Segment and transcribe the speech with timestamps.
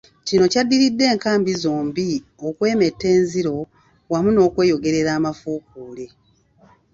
[0.27, 2.07] Kino kyaddiridde enkambi zombi
[2.47, 3.55] okwemetta enziro
[4.11, 6.05] wamu n'okweyogerera amafuukule.